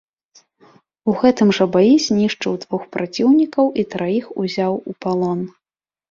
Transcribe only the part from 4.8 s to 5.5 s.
у палон.